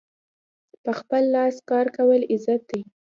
[0.83, 2.81] په خپل لاس کار کول عزت دی.